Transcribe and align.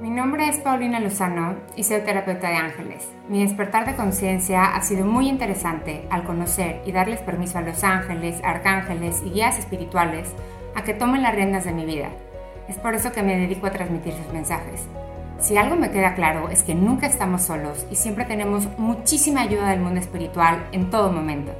Mi 0.00 0.08
nombre 0.08 0.48
es 0.48 0.58
Paulina 0.58 0.98
Lozano 0.98 1.56
y 1.76 1.84
soy 1.84 2.00
terapeuta 2.00 2.48
de 2.48 2.56
ángeles. 2.56 3.06
Mi 3.28 3.42
despertar 3.42 3.84
de 3.84 3.96
conciencia 3.96 4.74
ha 4.74 4.80
sido 4.80 5.04
muy 5.04 5.28
interesante 5.28 6.06
al 6.08 6.24
conocer 6.24 6.80
y 6.86 6.92
darles 6.92 7.20
permiso 7.20 7.58
a 7.58 7.60
los 7.60 7.84
ángeles, 7.84 8.40
arcángeles 8.42 9.20
y 9.26 9.28
guías 9.28 9.58
espirituales 9.58 10.30
a 10.74 10.84
que 10.84 10.94
tomen 10.94 11.22
las 11.22 11.34
riendas 11.34 11.64
de 11.64 11.72
mi 11.72 11.84
vida. 11.84 12.08
Es 12.66 12.78
por 12.78 12.94
eso 12.94 13.12
que 13.12 13.22
me 13.22 13.36
dedico 13.36 13.66
a 13.66 13.72
transmitir 13.72 14.14
sus 14.14 14.32
mensajes. 14.32 14.86
Si 15.38 15.58
algo 15.58 15.76
me 15.76 15.90
queda 15.90 16.14
claro 16.14 16.48
es 16.48 16.62
que 16.62 16.74
nunca 16.74 17.06
estamos 17.06 17.42
solos 17.42 17.86
y 17.90 17.96
siempre 17.96 18.24
tenemos 18.24 18.68
muchísima 18.78 19.42
ayuda 19.42 19.68
del 19.68 19.80
mundo 19.80 20.00
espiritual 20.00 20.66
en 20.72 20.88
todo 20.88 21.12
momento. 21.12 21.52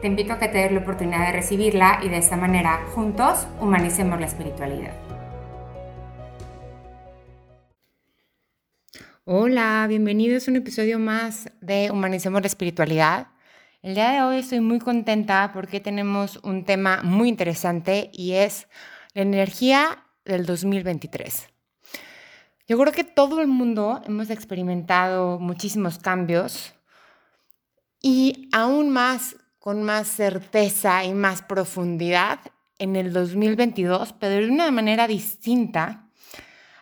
Te 0.00 0.06
invito 0.06 0.32
a 0.32 0.38
que 0.38 0.48
te 0.48 0.58
des 0.58 0.72
la 0.72 0.80
oportunidad 0.80 1.26
de 1.26 1.32
recibirla 1.32 2.00
y 2.02 2.08
de 2.08 2.16
esta 2.16 2.38
manera, 2.38 2.80
juntos, 2.94 3.46
humanicemos 3.60 4.18
la 4.18 4.26
espiritualidad. 4.26 5.05
Hola, 9.28 9.84
bienvenidos 9.88 10.46
a 10.46 10.52
un 10.52 10.58
episodio 10.58 11.00
más 11.00 11.50
de 11.60 11.90
Humanicemos 11.90 12.40
la 12.42 12.46
Espiritualidad. 12.46 13.26
El 13.82 13.96
día 13.96 14.12
de 14.12 14.22
hoy 14.22 14.36
estoy 14.36 14.60
muy 14.60 14.78
contenta 14.78 15.50
porque 15.52 15.80
tenemos 15.80 16.36
un 16.44 16.64
tema 16.64 17.02
muy 17.02 17.28
interesante 17.28 18.08
y 18.12 18.34
es 18.34 18.68
la 19.14 19.22
energía 19.22 20.04
del 20.24 20.46
2023. 20.46 21.48
Yo 22.68 22.78
creo 22.78 22.92
que 22.92 23.02
todo 23.02 23.40
el 23.40 23.48
mundo 23.48 24.00
hemos 24.06 24.30
experimentado 24.30 25.40
muchísimos 25.40 25.98
cambios 25.98 26.74
y 28.00 28.48
aún 28.52 28.90
más, 28.90 29.34
con 29.58 29.82
más 29.82 30.06
certeza 30.06 31.04
y 31.04 31.14
más 31.14 31.42
profundidad 31.42 32.38
en 32.78 32.94
el 32.94 33.12
2022, 33.12 34.12
pero 34.20 34.36
de 34.36 34.48
una 34.52 34.70
manera 34.70 35.08
distinta 35.08 36.08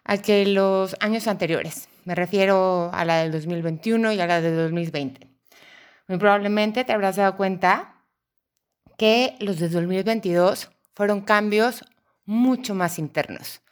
a 0.04 0.18
que 0.18 0.44
los 0.44 0.94
años 1.00 1.26
anteriores. 1.26 1.88
Me 2.04 2.14
refiero 2.14 2.90
a 2.92 3.04
la 3.04 3.18
del 3.18 3.32
2021 3.32 4.12
y 4.12 4.20
a 4.20 4.26
la 4.26 4.40
del 4.40 4.56
2020. 4.56 5.26
Muy 6.06 6.18
probablemente 6.18 6.84
te 6.84 6.92
habrás 6.92 7.16
dado 7.16 7.36
cuenta 7.36 8.02
que 8.98 9.36
los 9.40 9.58
de 9.58 9.70
2022 9.70 10.70
fueron 10.94 11.22
cambios 11.22 11.82
mucho 12.26 12.74
más 12.74 12.98
internos. 12.98 13.62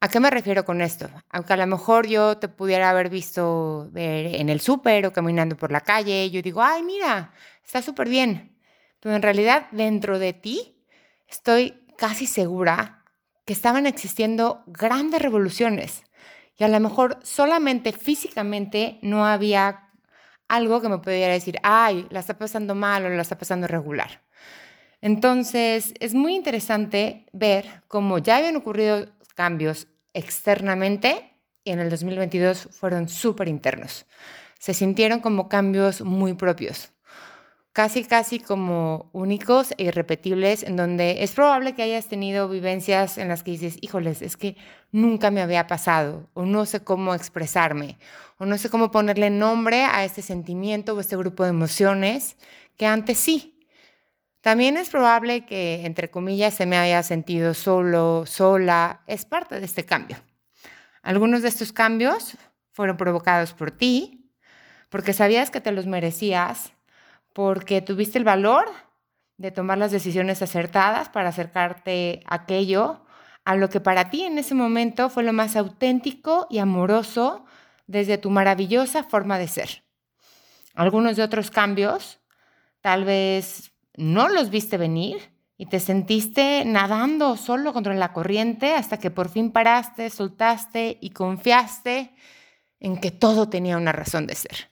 ¿A 0.00 0.08
qué 0.08 0.18
me 0.18 0.30
refiero 0.30 0.64
con 0.64 0.80
esto? 0.80 1.10
Aunque 1.28 1.52
a 1.52 1.56
lo 1.56 1.66
mejor 1.66 2.06
yo 2.06 2.38
te 2.38 2.48
pudiera 2.48 2.90
haber 2.90 3.10
visto 3.10 3.90
en 3.94 4.48
el 4.48 4.60
súper 4.60 5.06
o 5.06 5.12
caminando 5.12 5.56
por 5.56 5.70
la 5.70 5.82
calle, 5.82 6.30
yo 6.30 6.40
digo, 6.42 6.62
ay, 6.62 6.82
mira, 6.82 7.32
está 7.64 7.82
súper 7.82 8.08
bien. 8.08 8.58
Pero 8.98 9.14
en 9.14 9.22
realidad 9.22 9.68
dentro 9.72 10.18
de 10.18 10.32
ti 10.32 10.84
estoy 11.28 11.84
casi 11.98 12.26
segura 12.26 13.04
que 13.44 13.52
estaban 13.52 13.86
existiendo 13.86 14.62
grandes 14.66 15.20
revoluciones 15.20 16.02
y 16.58 16.64
a 16.64 16.68
lo 16.68 16.80
mejor 16.80 17.18
solamente 17.22 17.92
físicamente 17.92 18.98
no 19.02 19.26
había 19.26 19.88
algo 20.48 20.80
que 20.80 20.88
me 20.88 20.98
pudiera 20.98 21.32
decir, 21.32 21.58
ay, 21.62 22.06
la 22.10 22.20
está 22.20 22.36
pasando 22.36 22.74
mal 22.74 23.04
o 23.06 23.08
la 23.08 23.22
está 23.22 23.38
pasando 23.38 23.66
regular. 23.66 24.22
Entonces, 25.00 25.94
es 25.98 26.14
muy 26.14 26.34
interesante 26.34 27.26
ver 27.32 27.82
cómo 27.88 28.18
ya 28.18 28.36
habían 28.36 28.56
ocurrido 28.56 29.06
cambios 29.34 29.88
externamente 30.12 31.38
y 31.64 31.70
en 31.70 31.80
el 31.80 31.90
2022 31.90 32.68
fueron 32.70 33.08
súper 33.08 33.48
internos. 33.48 34.06
Se 34.58 34.74
sintieron 34.74 35.20
como 35.20 35.48
cambios 35.48 36.02
muy 36.02 36.34
propios 36.34 36.92
casi, 37.72 38.04
casi 38.04 38.38
como 38.38 39.10
únicos 39.12 39.72
e 39.78 39.84
irrepetibles, 39.84 40.62
en 40.62 40.76
donde 40.76 41.22
es 41.22 41.32
probable 41.32 41.74
que 41.74 41.82
hayas 41.82 42.06
tenido 42.06 42.48
vivencias 42.48 43.18
en 43.18 43.28
las 43.28 43.42
que 43.42 43.52
dices, 43.52 43.78
híjoles, 43.80 44.22
es 44.22 44.36
que 44.36 44.56
nunca 44.90 45.30
me 45.30 45.40
había 45.40 45.66
pasado, 45.66 46.28
o 46.34 46.44
no 46.44 46.66
sé 46.66 46.84
cómo 46.84 47.14
expresarme, 47.14 47.98
o 48.38 48.46
no 48.46 48.58
sé 48.58 48.68
cómo 48.68 48.90
ponerle 48.90 49.30
nombre 49.30 49.84
a 49.84 50.04
este 50.04 50.22
sentimiento 50.22 50.94
o 50.94 51.00
este 51.00 51.16
grupo 51.16 51.44
de 51.44 51.50
emociones 51.50 52.36
que 52.76 52.86
antes 52.86 53.18
sí. 53.18 53.66
También 54.42 54.76
es 54.76 54.90
probable 54.90 55.46
que, 55.46 55.86
entre 55.86 56.10
comillas, 56.10 56.54
se 56.54 56.66
me 56.66 56.76
haya 56.76 57.02
sentido 57.02 57.54
solo, 57.54 58.24
sola, 58.26 59.02
es 59.06 59.24
parte 59.24 59.60
de 59.60 59.64
este 59.64 59.84
cambio. 59.84 60.16
Algunos 61.02 61.42
de 61.42 61.48
estos 61.48 61.72
cambios 61.72 62.36
fueron 62.72 62.96
provocados 62.96 63.54
por 63.54 63.70
ti, 63.70 64.30
porque 64.88 65.12
sabías 65.12 65.50
que 65.50 65.60
te 65.60 65.70
los 65.70 65.86
merecías, 65.86 66.72
porque 67.32 67.82
tuviste 67.82 68.18
el 68.18 68.24
valor 68.24 68.66
de 69.36 69.50
tomar 69.50 69.78
las 69.78 69.90
decisiones 69.90 70.42
acertadas 70.42 71.08
para 71.08 71.30
acercarte 71.30 72.22
a 72.26 72.36
aquello 72.36 73.04
a 73.44 73.56
lo 73.56 73.68
que 73.68 73.80
para 73.80 74.10
ti 74.10 74.22
en 74.22 74.38
ese 74.38 74.54
momento 74.54 75.10
fue 75.10 75.22
lo 75.24 75.32
más 75.32 75.56
auténtico 75.56 76.46
y 76.48 76.58
amoroso 76.58 77.44
desde 77.86 78.18
tu 78.18 78.30
maravillosa 78.30 79.02
forma 79.04 79.38
de 79.38 79.48
ser. 79.48 79.84
Algunos 80.74 81.16
de 81.16 81.22
otros 81.22 81.50
cambios 81.50 82.20
tal 82.80 83.04
vez 83.04 83.72
no 83.96 84.28
los 84.28 84.50
viste 84.50 84.78
venir 84.78 85.32
y 85.56 85.66
te 85.66 85.80
sentiste 85.80 86.64
nadando 86.64 87.36
solo 87.36 87.72
contra 87.72 87.94
la 87.94 88.12
corriente 88.12 88.74
hasta 88.74 88.98
que 88.98 89.10
por 89.10 89.28
fin 89.28 89.50
paraste, 89.50 90.10
soltaste 90.10 90.98
y 91.00 91.10
confiaste 91.10 92.14
en 92.80 92.96
que 92.96 93.10
todo 93.10 93.48
tenía 93.48 93.76
una 93.76 93.92
razón 93.92 94.26
de 94.26 94.34
ser. 94.34 94.71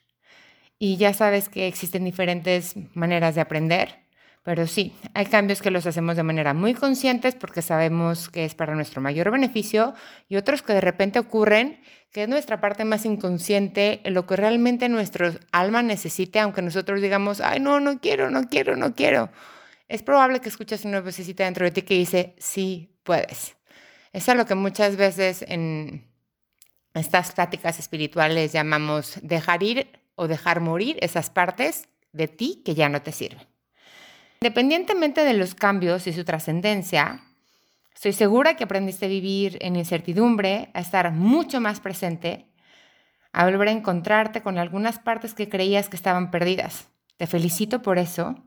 Y 0.82 0.96
ya 0.96 1.12
sabes 1.12 1.50
que 1.50 1.68
existen 1.68 2.06
diferentes 2.06 2.74
maneras 2.94 3.34
de 3.34 3.42
aprender, 3.42 4.00
pero 4.42 4.66
sí, 4.66 4.94
hay 5.12 5.26
cambios 5.26 5.60
que 5.60 5.70
los 5.70 5.86
hacemos 5.86 6.16
de 6.16 6.22
manera 6.22 6.54
muy 6.54 6.72
conscientes 6.72 7.34
porque 7.34 7.60
sabemos 7.60 8.30
que 8.30 8.46
es 8.46 8.54
para 8.54 8.74
nuestro 8.74 9.02
mayor 9.02 9.30
beneficio 9.30 9.92
y 10.26 10.36
otros 10.36 10.62
que 10.62 10.72
de 10.72 10.80
repente 10.80 11.18
ocurren, 11.18 11.82
que 12.12 12.22
es 12.22 12.30
nuestra 12.30 12.62
parte 12.62 12.86
más 12.86 13.04
inconsciente, 13.04 14.00
lo 14.06 14.26
que 14.26 14.36
realmente 14.36 14.88
nuestro 14.88 15.32
alma 15.52 15.82
necesite, 15.82 16.40
aunque 16.40 16.62
nosotros 16.62 17.02
digamos, 17.02 17.42
ay, 17.42 17.60
no, 17.60 17.78
no 17.78 18.00
quiero, 18.00 18.30
no 18.30 18.48
quiero, 18.48 18.74
no 18.74 18.94
quiero. 18.94 19.30
Es 19.86 20.02
probable 20.02 20.40
que 20.40 20.48
escuches 20.48 20.86
una 20.86 21.02
vocecita 21.02 21.44
dentro 21.44 21.66
de 21.66 21.72
ti 21.72 21.82
que 21.82 21.94
dice, 21.94 22.34
sí, 22.38 22.96
puedes. 23.02 23.54
Es 24.14 24.26
lo 24.34 24.46
que 24.46 24.54
muchas 24.54 24.96
veces 24.96 25.44
en 25.46 26.10
estas 26.94 27.32
prácticas 27.32 27.78
espirituales 27.78 28.52
llamamos 28.52 29.18
dejar 29.22 29.62
ir 29.62 29.99
o 30.20 30.28
dejar 30.28 30.60
morir 30.60 30.98
esas 31.00 31.30
partes 31.30 31.88
de 32.12 32.28
ti 32.28 32.60
que 32.62 32.74
ya 32.74 32.90
no 32.90 33.00
te 33.00 33.10
sirven. 33.10 33.46
Independientemente 34.42 35.24
de 35.24 35.32
los 35.32 35.54
cambios 35.54 36.06
y 36.06 36.12
su 36.12 36.24
trascendencia, 36.24 37.22
estoy 37.94 38.12
segura 38.12 38.54
que 38.54 38.64
aprendiste 38.64 39.06
a 39.06 39.08
vivir 39.08 39.56
en 39.62 39.76
incertidumbre, 39.76 40.70
a 40.74 40.80
estar 40.80 41.10
mucho 41.12 41.58
más 41.62 41.80
presente, 41.80 42.46
a 43.32 43.46
volver 43.46 43.68
a 43.68 43.72
encontrarte 43.72 44.42
con 44.42 44.58
algunas 44.58 44.98
partes 44.98 45.32
que 45.32 45.48
creías 45.48 45.88
que 45.88 45.96
estaban 45.96 46.30
perdidas. 46.30 46.88
Te 47.16 47.26
felicito 47.26 47.80
por 47.80 47.96
eso. 47.96 48.44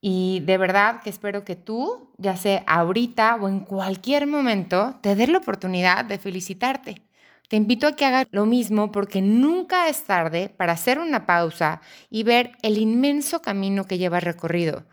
Y 0.00 0.40
de 0.40 0.58
verdad 0.58 1.00
que 1.00 1.10
espero 1.10 1.44
que 1.44 1.54
tú, 1.54 2.12
ya 2.18 2.36
sea 2.36 2.64
ahorita 2.66 3.36
o 3.36 3.48
en 3.48 3.60
cualquier 3.60 4.26
momento, 4.26 4.98
te 5.00 5.14
des 5.14 5.28
la 5.28 5.38
oportunidad 5.38 6.04
de 6.04 6.18
felicitarte. 6.18 7.02
Te 7.50 7.56
invito 7.56 7.88
a 7.88 7.96
que 7.96 8.06
hagas 8.06 8.28
lo 8.30 8.46
mismo 8.46 8.92
porque 8.92 9.20
nunca 9.20 9.88
es 9.88 10.04
tarde 10.04 10.54
para 10.56 10.74
hacer 10.74 11.00
una 11.00 11.26
pausa 11.26 11.80
y 12.08 12.22
ver 12.22 12.52
el 12.62 12.78
inmenso 12.78 13.42
camino 13.42 13.88
que 13.88 13.98
llevas 13.98 14.22
recorrido. 14.22 14.84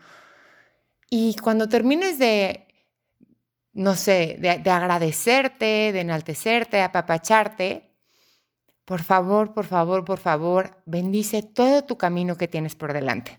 Y 1.08 1.36
cuando 1.36 1.68
termines 1.68 2.18
de, 2.18 2.66
no 3.74 3.94
sé, 3.94 4.38
de, 4.40 4.58
de 4.58 4.70
agradecerte, 4.72 5.92
de 5.92 6.00
enaltecerte, 6.00 6.82
apapacharte, 6.82 7.92
por 8.84 9.04
favor, 9.04 9.54
por 9.54 9.66
favor, 9.66 10.04
por 10.04 10.18
favor, 10.18 10.82
bendice 10.84 11.44
todo 11.44 11.84
tu 11.84 11.96
camino 11.96 12.36
que 12.36 12.48
tienes 12.48 12.74
por 12.74 12.92
delante. 12.92 13.38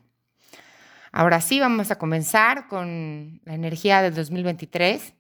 Ahora 1.12 1.42
sí, 1.42 1.60
vamos 1.60 1.92
a 1.92 1.98
comenzar 1.98 2.70
con 2.70 3.42
la 3.44 3.54
energía 3.54 4.02
del 4.02 4.16
2023 4.16 5.14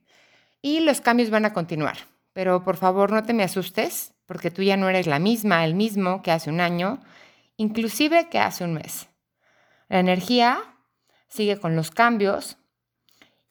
y 0.61 0.79
los 0.79 1.01
cambios 1.01 1.29
van 1.31 1.43
a 1.43 1.51
continuar 1.51 1.97
pero 2.39 2.63
por 2.63 2.77
favor 2.77 3.11
no 3.11 3.21
te 3.23 3.33
me 3.33 3.43
asustes, 3.43 4.13
porque 4.25 4.49
tú 4.49 4.63
ya 4.63 4.77
no 4.77 4.87
eres 4.87 5.07
la 5.07 5.19
misma, 5.19 5.65
el 5.65 5.75
mismo 5.75 6.21
que 6.21 6.31
hace 6.31 6.49
un 6.49 6.61
año, 6.61 7.01
inclusive 7.57 8.29
que 8.29 8.39
hace 8.39 8.63
un 8.63 8.75
mes. 8.75 9.09
La 9.89 9.99
energía 9.99 10.57
sigue 11.27 11.59
con 11.59 11.75
los 11.75 11.91
cambios 11.91 12.57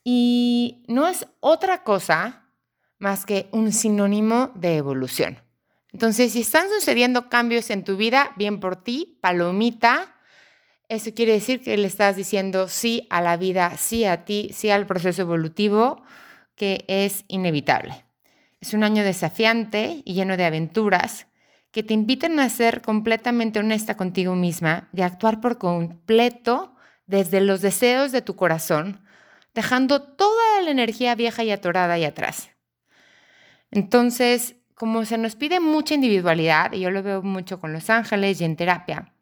y 0.05 0.87
no 0.89 1.07
es 1.07 1.27
otra 1.41 1.83
cosa 1.85 2.49
más 2.97 3.27
que 3.27 3.51
un 3.53 3.73
sinónimo 3.73 4.53
de 4.55 4.79
evolución. 4.79 5.37
Entonces, 5.93 6.33
si 6.33 6.41
están 6.41 6.71
sucediendo 6.71 7.29
cambios 7.29 7.69
en 7.69 7.85
tu 7.85 7.99
vida, 7.99 8.33
bien 8.37 8.59
por 8.59 8.83
ti, 8.83 9.19
palomita, 9.21 10.17
eso 10.89 11.13
quiere 11.13 11.33
decir 11.33 11.61
que 11.61 11.77
le 11.77 11.89
estás 11.89 12.17
diciendo 12.17 12.69
sí 12.69 13.07
a 13.11 13.21
la 13.21 13.37
vida, 13.37 13.77
sí 13.77 14.07
a 14.07 14.25
ti, 14.25 14.49
sí 14.55 14.71
al 14.71 14.87
proceso 14.87 15.21
evolutivo 15.21 16.03
que 16.55 16.87
es 16.89 17.27
inevitable. 17.29 18.08
Es 18.61 18.75
un 18.75 18.83
año 18.83 19.05
desafiante 19.05 20.03
y 20.05 20.15
lleno 20.15 20.37
de 20.37 20.45
aventuras 20.45 21.27
que 21.71 21.83
te 21.83 21.95
invitan 21.95 22.41
a 22.41 22.49
ser 22.49 22.83
completamente 22.83 23.59
honesta 23.59 23.97
contigo 23.97 24.35
misma 24.35 24.89
y 24.93 25.03
actuar 25.03 25.41
por 25.41 25.59
completo 25.59 26.75
desde 27.07 27.41
los 27.41 27.61
deseos 27.61 28.11
de 28.11 28.23
tu 28.23 28.37
corazón, 28.37 29.03
dejando 29.55 30.03
toda 30.03 30.63
la 30.63 30.71
energía 30.71 31.15
vieja 31.15 31.45
y 31.45 31.51
atorada 31.51 31.95
ahí 31.95 32.05
atrás. 32.05 32.51
Entonces, 33.71 34.57
como 34.75 35.05
se 35.05 35.19
nos 35.19 35.37
pide 35.37 35.61
mucha 35.61 35.95
individualidad, 35.95 36.73
y 36.73 36.81
yo 36.81 36.91
lo 36.91 37.03
veo 37.03 37.23
mucho 37.23 37.61
con 37.61 37.73
los 37.73 37.91
ángeles 37.91 38.41
y 38.41 38.45
en 38.45 38.57
terapia, 38.57 39.13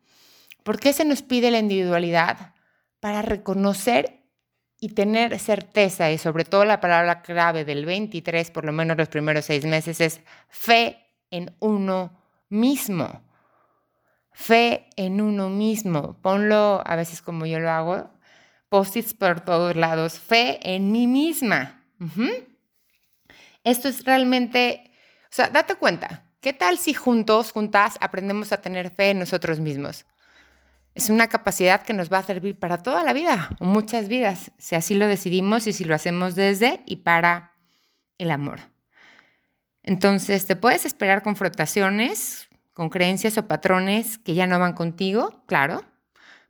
¿por 0.62 0.79
qué 0.79 0.93
se 0.93 1.05
nos 1.05 1.23
pide 1.23 1.50
la 1.50 1.59
individualidad? 1.59 2.55
Para 3.00 3.23
reconocer 3.23 4.15
y 4.87 4.91
tener 4.91 5.41
certeza, 5.41 6.12
y 6.12 6.19
sobre 6.19 6.44
todo 6.44 6.65
la 6.65 6.79
palabra 6.79 7.21
clave 7.21 7.65
del 7.65 7.85
23, 7.85 8.53
por 8.53 8.65
lo 8.65 8.71
menos 8.71 8.97
los 8.97 9.09
primeros 9.09 9.44
seis 9.44 9.65
meses, 9.65 10.00
es 10.00 10.21
fe 10.49 11.05
en 11.33 11.56
uno 11.59 12.17
mismo. 12.50 13.21
Fe 14.31 14.87
en 14.94 15.21
uno 15.21 15.49
mismo. 15.49 16.17
Ponlo 16.23 16.85
a 16.87 16.94
veces 16.94 17.21
como 17.21 17.47
yo 17.47 17.59
lo 17.59 17.69
hago, 17.69 18.11
post-its 18.69 19.12
por 19.12 19.41
todos 19.41 19.75
lados. 19.75 20.21
Fe 20.21 20.61
en 20.62 20.93
mí 20.93 21.09
misma. 21.09 21.83
Esto 23.65 23.88
es 23.88 24.05
realmente, 24.05 24.93
o 25.25 25.35
sea, 25.35 25.49
date 25.49 25.75
cuenta, 25.75 26.27
¿qué 26.41 26.53
tal 26.53 26.79
si 26.79 26.94
juntos, 26.94 27.50
juntas, 27.50 27.99
aprendemos 28.00 28.53
a 28.53 28.61
tener 28.61 28.91
fe 28.91 29.11
en 29.11 29.19
nosotros 29.19 29.59
mismos? 29.59 30.06
Es 30.96 31.10
una 31.10 31.28
capacidad 31.28 31.82
que 31.82 31.93
nos 31.93 32.10
va 32.10 32.20
a 32.20 32.22
servir 32.22 32.58
para 32.58 32.82
toda 32.82 33.04
la 33.04 33.12
vida, 33.12 33.50
o 33.60 33.66
muchas 33.66 34.08
vidas, 34.08 34.50
si 34.56 34.76
así 34.76 34.94
lo 34.94 35.06
decidimos 35.06 35.66
y 35.66 35.75
si 35.75 35.84
lo 35.84 35.94
hacemos 35.94 36.34
desde 36.34 36.81
y 36.87 36.96
para 36.96 37.52
el 38.16 38.31
amor. 38.31 38.60
Entonces, 39.82 40.46
te 40.46 40.56
puedes 40.56 40.87
esperar 40.87 41.22
confrontaciones 41.22 42.48
con 42.72 42.88
creencias 42.88 43.37
o 43.37 43.46
patrones 43.46 44.16
que 44.16 44.32
ya 44.32 44.46
no 44.46 44.58
van 44.58 44.72
contigo, 44.72 45.43
claro, 45.44 45.84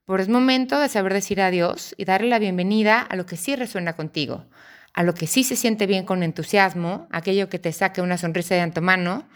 pero 0.07 0.23
es 0.23 0.29
momento 0.29 0.79
de 0.79 0.89
saber 0.89 1.13
decir 1.13 1.41
adiós 1.41 1.97
y 1.99 2.05
darle 2.05 2.29
la 2.29 2.39
bienvenida 2.39 3.01
a 3.01 3.17
lo 3.17 3.27
que 3.27 3.37
sí 3.37 3.57
resuena 3.57 3.95
contigo, 3.95 4.47
a 4.93 5.03
lo 5.03 5.13
que 5.13 5.27
sí 5.27 5.43
se 5.43 5.57
siente 5.57 5.87
bien 5.87 6.05
con 6.05 6.23
entusiasmo, 6.23 7.09
aquello 7.11 7.49
que 7.49 7.59
te 7.59 7.73
saque 7.73 8.01
una 8.01 8.17
sonrisa 8.17 8.55
de 8.55 8.61
antemano, 8.61 9.27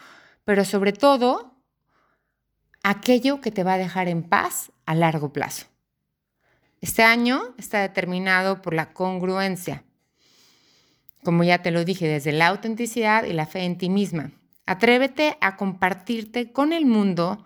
pero 0.44 0.64
sobre 0.64 0.92
todo 0.92 1.49
aquello 2.82 3.40
que 3.40 3.50
te 3.50 3.64
va 3.64 3.74
a 3.74 3.78
dejar 3.78 4.08
en 4.08 4.22
paz 4.22 4.72
a 4.86 4.94
largo 4.94 5.32
plazo. 5.32 5.66
Este 6.80 7.02
año 7.02 7.54
está 7.58 7.80
determinado 7.80 8.62
por 8.62 8.74
la 8.74 8.92
congruencia. 8.92 9.84
Como 11.22 11.44
ya 11.44 11.62
te 11.62 11.70
lo 11.70 11.84
dije, 11.84 12.08
desde 12.08 12.32
la 12.32 12.46
autenticidad 12.46 13.24
y 13.24 13.34
la 13.34 13.46
fe 13.46 13.64
en 13.64 13.76
ti 13.76 13.90
misma. 13.90 14.32
Atrévete 14.64 15.36
a 15.40 15.56
compartirte 15.56 16.52
con 16.52 16.72
el 16.72 16.86
mundo 16.86 17.44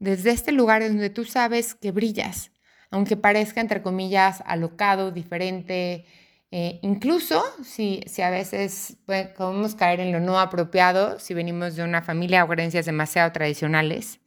desde 0.00 0.30
este 0.30 0.50
lugar 0.50 0.82
donde 0.82 1.10
tú 1.10 1.24
sabes 1.24 1.74
que 1.74 1.92
brillas, 1.92 2.50
aunque 2.90 3.16
parezca, 3.16 3.60
entre 3.60 3.82
comillas, 3.82 4.42
alocado, 4.46 5.12
diferente, 5.12 6.04
eh, 6.50 6.80
incluso 6.82 7.44
si, 7.64 8.02
si 8.06 8.22
a 8.22 8.30
veces 8.30 8.96
podemos 9.06 9.76
caer 9.76 10.00
en 10.00 10.10
lo 10.10 10.18
no 10.18 10.40
apropiado, 10.40 11.20
si 11.20 11.34
venimos 11.34 11.76
de 11.76 11.84
una 11.84 12.02
familia 12.02 12.42
o 12.42 12.48
creencias 12.48 12.84
demasiado 12.84 13.30
tradicionales, 13.30 14.18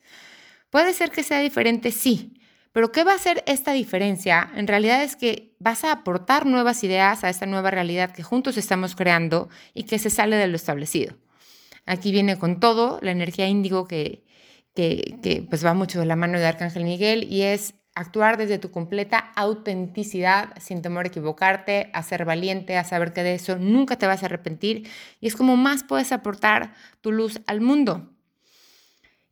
puede 0.75 0.91
ser 0.91 1.09
que 1.09 1.23
sea 1.23 1.39
diferente, 1.39 1.89
sí, 1.89 2.33
pero 2.73 2.91
¿qué 2.91 3.05
va 3.05 3.13
a 3.13 3.15
hacer 3.15 3.45
esta 3.47 3.71
diferencia? 3.71 4.51
En 4.57 4.67
realidad 4.67 5.03
es 5.03 5.15
que 5.15 5.55
vas 5.57 5.85
a 5.85 5.93
aportar 5.93 6.45
nuevas 6.45 6.83
ideas 6.83 7.23
a 7.23 7.29
esta 7.29 7.45
nueva 7.45 7.71
realidad 7.71 8.11
que 8.11 8.23
juntos 8.23 8.57
estamos 8.57 8.93
creando 8.93 9.47
y 9.73 9.83
que 9.83 9.99
se 9.99 10.09
sale 10.09 10.35
de 10.35 10.47
lo 10.47 10.57
establecido. 10.57 11.15
Aquí 11.85 12.11
viene 12.11 12.37
con 12.37 12.59
todo 12.59 12.99
la 13.01 13.11
energía 13.11 13.47
índigo 13.47 13.87
que, 13.87 14.25
que, 14.73 15.17
que 15.23 15.47
pues 15.49 15.65
va 15.65 15.73
mucho 15.73 15.97
de 15.97 16.07
la 16.07 16.17
mano 16.17 16.39
de 16.39 16.45
Arcángel 16.45 16.83
Miguel 16.83 17.23
y 17.31 17.43
es 17.43 17.75
actuar 17.93 18.35
desde 18.35 18.57
tu 18.57 18.69
completa 18.69 19.31
autenticidad, 19.37 20.49
sin 20.59 20.81
temor 20.81 21.05
a 21.05 21.07
equivocarte, 21.07 21.89
a 21.93 22.03
ser 22.03 22.25
valiente, 22.25 22.75
a 22.75 22.83
saber 22.83 23.13
que 23.13 23.23
de 23.23 23.35
eso 23.35 23.57
nunca 23.57 23.97
te 23.97 24.07
vas 24.07 24.23
a 24.23 24.25
arrepentir 24.25 24.89
y 25.21 25.27
es 25.27 25.37
como 25.37 25.55
más 25.55 25.85
puedes 25.85 26.11
aportar 26.11 26.73
tu 26.99 27.13
luz 27.13 27.39
al 27.47 27.61
mundo. 27.61 28.11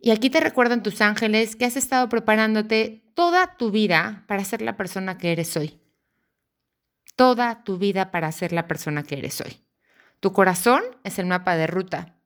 Y 0.06 0.12
aquí 0.12 0.30
te 0.30 0.42
recuerdan 0.42 0.84
tus 0.84 1.00
ángeles 1.00 1.56
que 1.56 1.64
has 1.64 1.78
estado 1.78 2.10
preparándote 2.10 3.06
toda 3.16 3.56
tu 3.56 3.72
vida 3.72 4.26
para 4.28 4.44
ser 4.44 4.62
la 4.62 4.76
persona 4.76 5.18
que 5.18 5.32
eres 5.32 5.56
hoy. 5.56 5.80
Toda 7.16 7.64
tu 7.64 7.78
vida 7.78 8.12
para 8.12 8.30
ser 8.34 8.52
la 8.52 8.68
persona 8.68 9.04
que 9.04 9.16
eres 9.16 9.40
hoy. 9.40 9.64
Tu 10.20 10.34
corazón 10.34 10.84
es 11.06 11.20
el 11.20 11.26
mapa 11.26 11.56
de 11.56 11.68
ruta. 11.68 12.18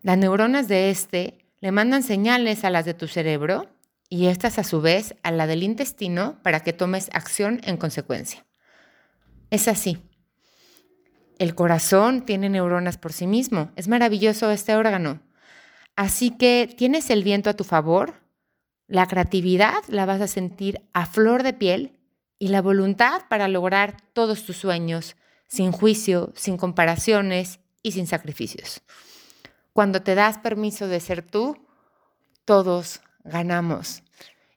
Las 0.00 0.16
neuronas 0.16 0.66
de 0.66 0.88
este 0.88 1.44
le 1.60 1.72
mandan 1.72 2.02
señales 2.02 2.64
a 2.64 2.70
las 2.70 2.86
de 2.86 2.94
tu 2.94 3.06
cerebro 3.06 3.68
y 4.08 4.28
estas 4.28 4.58
a 4.58 4.64
su 4.64 4.80
vez 4.80 5.14
a 5.22 5.30
la 5.30 5.46
del 5.46 5.62
intestino 5.62 6.42
para 6.42 6.60
que 6.60 6.72
tomes 6.72 7.10
acción 7.12 7.60
en 7.64 7.76
consecuencia. 7.76 8.46
Es 9.50 9.68
así. 9.68 9.98
El 11.38 11.54
corazón 11.54 12.24
tiene 12.24 12.48
neuronas 12.48 12.96
por 12.96 13.12
sí 13.12 13.26
mismo. 13.26 13.72
Es 13.76 13.88
maravilloso 13.88 14.50
este 14.50 14.74
órgano. 14.74 15.20
Así 15.96 16.30
que 16.30 16.72
tienes 16.76 17.10
el 17.10 17.22
viento 17.22 17.50
a 17.50 17.54
tu 17.54 17.64
favor, 17.64 18.14
la 18.86 19.06
creatividad 19.06 19.82
la 19.88 20.06
vas 20.06 20.20
a 20.20 20.26
sentir 20.26 20.82
a 20.92 21.06
flor 21.06 21.42
de 21.42 21.52
piel 21.52 21.98
y 22.38 22.48
la 22.48 22.62
voluntad 22.62 23.22
para 23.28 23.48
lograr 23.48 23.96
todos 24.12 24.44
tus 24.44 24.56
sueños, 24.56 25.16
sin 25.46 25.72
juicio, 25.72 26.32
sin 26.34 26.56
comparaciones 26.56 27.60
y 27.82 27.92
sin 27.92 28.06
sacrificios. 28.06 28.82
Cuando 29.72 30.02
te 30.02 30.14
das 30.14 30.38
permiso 30.38 30.88
de 30.88 31.00
ser 31.00 31.22
tú, 31.22 31.56
todos 32.44 33.00
ganamos. 33.24 34.02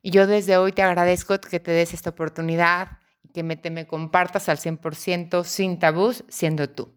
Y 0.02 0.12
yo 0.12 0.28
desde 0.28 0.58
hoy 0.58 0.72
te 0.72 0.84
agradezco 0.84 1.40
que 1.40 1.60
te 1.60 1.72
des 1.72 1.94
esta 1.94 2.10
oportunidad 2.10 3.00
y 3.24 3.30
que 3.30 3.44
me, 3.44 3.56
te 3.56 3.70
me 3.70 3.88
compartas 3.88 4.50
al 4.50 4.58
100% 4.58 5.44
sin 5.44 5.80
tabús 5.80 6.24
siendo 6.28 6.70
tú. 6.70 6.97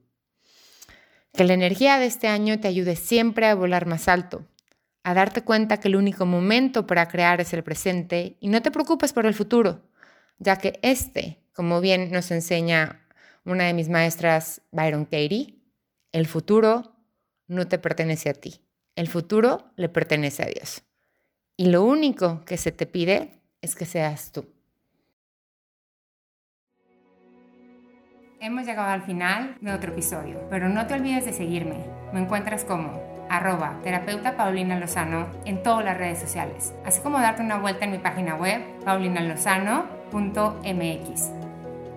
Que 1.32 1.44
la 1.44 1.55
energía 1.55 1.99
de 1.99 2.06
este 2.06 2.29
año 2.29 2.61
te 2.61 2.69
ayude 2.69 2.97
siempre 2.97 3.47
a 3.47 3.55
volar 3.55 3.87
más 3.87 4.09
alto, 4.09 4.44
a 5.03 5.15
darte 5.15 5.43
cuenta 5.43 5.81
que 5.81 5.88
el 5.88 5.97
único 5.97 6.27
momento 6.27 6.87
para 6.87 7.09
crear 7.09 7.41
es 7.41 7.53
el 7.53 7.62
presente 7.62 8.37
y 8.41 8.49
no 8.49 8.62
te 8.62 8.71
preocupes 8.71 9.12
por 9.12 9.27
el 9.27 9.35
futuro, 9.35 9.82
ya 10.38 10.56
que 10.56 10.79
este, 10.82 11.38
como 11.53 11.81
bien 11.81 12.11
nos 12.11 12.31
enseña 12.31 13.06
una 13.44 13.65
de 13.65 13.75
mis 13.75 13.88
maestras, 13.88 14.62
Byron 14.71 15.05
Katie, 15.05 15.55
el 16.12 16.27
futuro 16.27 16.97
no 17.47 17.67
te 17.69 17.79
pertenece 17.79 18.31
a 18.31 18.35
ti, 18.35 18.61
el 18.97 19.09
futuro 19.09 19.73
le 19.77 19.88
pertenece 19.88 20.43
a 20.43 20.47
Dios. 20.47 20.82
Y 21.56 21.67
lo 21.67 21.85
único 21.85 22.44
que 22.44 22.56
se 22.56 22.73
te 22.73 22.87
pide 22.87 23.41
es 23.61 23.75
que 23.75 23.87
seas 23.87 24.32
tú. 24.32 24.47
Hemos 28.43 28.65
llegado 28.65 28.89
al 28.89 29.03
final 29.03 29.55
de 29.61 29.71
otro 29.71 29.93
episodio, 29.93 30.41
pero 30.49 30.71
no 30.71 30.87
te 30.87 30.95
olvides 30.95 31.27
de 31.27 31.35
seguirme. 31.35 31.85
Me 32.15 32.20
encuentras 32.20 32.65
como 32.65 32.99
arroba 33.29 33.79
terapeuta 33.82 34.35
Paulina 34.35 34.81
Lozano 34.81 35.27
en 35.44 35.63
todas 35.63 35.85
las 35.85 35.99
redes 35.99 36.20
sociales, 36.20 36.73
así 36.87 37.03
como 37.03 37.20
darte 37.20 37.43
una 37.43 37.59
vuelta 37.59 37.85
en 37.85 37.91
mi 37.91 37.99
página 37.99 38.37
web 38.37 38.63
paulinalozano.mx. 38.82 41.31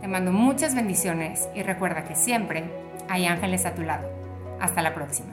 Te 0.02 0.08
mando 0.10 0.34
muchas 0.34 0.76
bendiciones 0.76 1.48
y 1.56 1.64
recuerda 1.64 2.04
que 2.04 2.16
siempre 2.16 2.66
hay 3.08 3.26
ángeles 3.26 3.66
a 3.66 3.74
tu 3.74 3.84
lado. 3.84 4.10
Hasta 4.60 4.82
la 4.82 4.94
próxima. 4.94 5.32